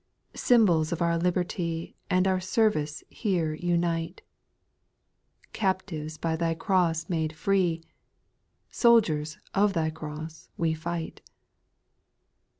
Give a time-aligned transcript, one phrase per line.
[0.33, 4.23] 4w Symbols of our liberty And our service here unite.
[5.53, 7.83] Captives by Thy cross made free,
[8.71, 11.21] Soldiers of Thy cross we fight.